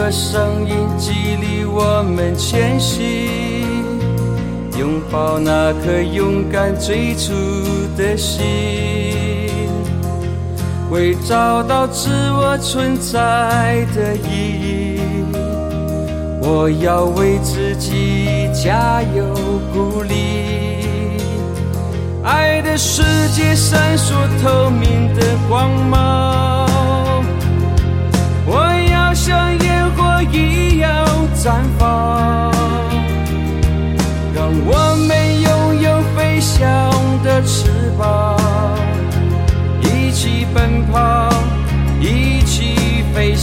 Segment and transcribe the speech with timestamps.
[0.00, 2.98] 个声音激励我们前行，
[4.78, 7.34] 拥抱那颗勇敢最初
[7.98, 8.40] 的心，
[10.90, 15.00] 为找到自我存在的意义，
[16.40, 19.22] 我要为自己加油
[19.70, 21.20] 鼓励。
[22.24, 23.02] 爱的世
[23.34, 26.39] 界闪烁透明的光芒，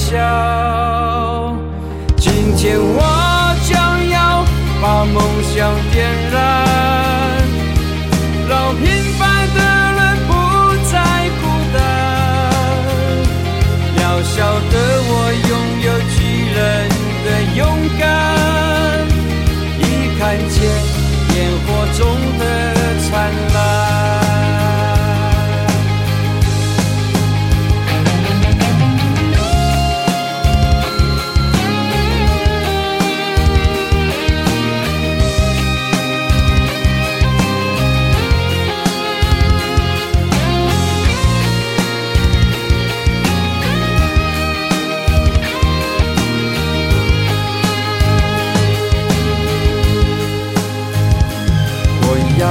[0.09, 1.53] 笑。
[2.15, 4.45] 今天我将要
[4.81, 6.66] 把梦想点燃。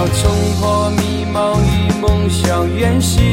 [0.06, 3.24] 要冲破迷茫与梦想远行，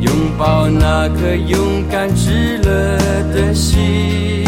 [0.00, 2.98] 拥抱那颗勇敢炙热
[3.32, 4.44] 的心，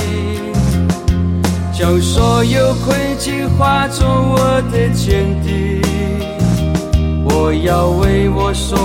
[1.73, 5.81] 将所有困境化作我的坚定。
[7.25, 8.77] 我要为我所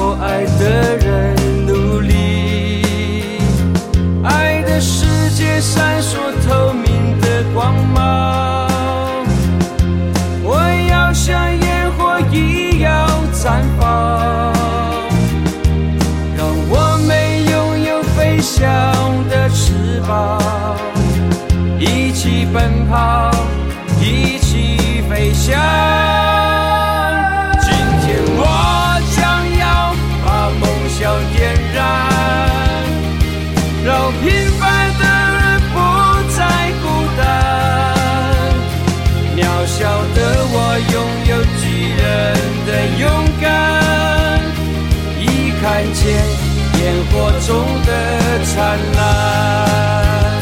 [48.74, 50.42] 灿烂。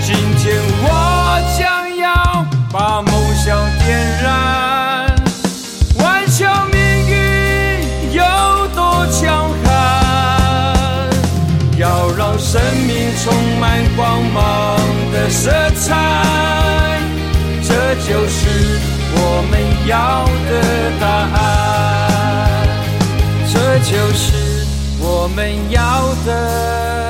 [0.00, 0.86] 今天我
[1.58, 5.12] 将要把梦想点燃，
[5.98, 8.22] 顽强命运有
[8.76, 11.10] 多强悍，
[11.76, 14.78] 要让生命充满光芒
[15.12, 17.00] 的色彩，
[17.66, 18.78] 这就是。
[19.16, 19.18] 我
[19.48, 20.50] 们要的
[20.98, 21.06] 答
[21.38, 21.40] 案，
[23.46, 24.66] 这就是
[24.98, 25.80] 我们要
[26.26, 27.03] 的。